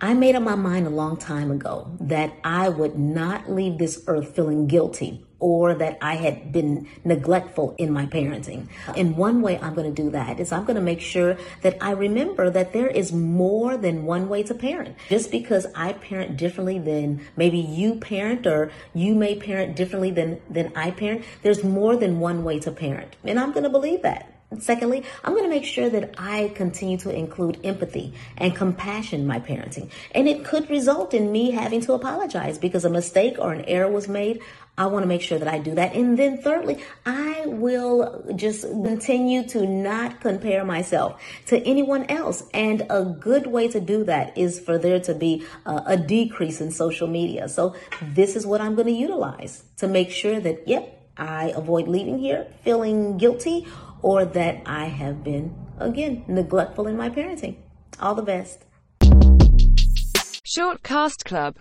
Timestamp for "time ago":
1.16-1.90